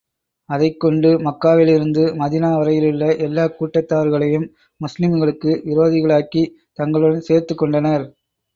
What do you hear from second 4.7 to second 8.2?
முஸ்லிம்களுக்கு விரோதிகளாக்கித் தங்களுடன் சேர்த்துக் கொண்டனர்.